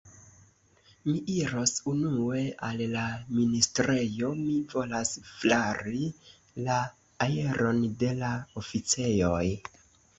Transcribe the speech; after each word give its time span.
Mi 1.09 1.11
iros 1.33 1.73
unue 1.91 2.41
al 2.69 2.81
la 2.95 3.05
ministrejo; 3.41 4.33
mi 4.41 4.57
volas 4.73 5.15
flari 5.37 6.05
la 6.71 6.83
aeron 7.31 7.87
de 8.05 8.15
la 8.27 8.37
oficejoj. 8.65 9.47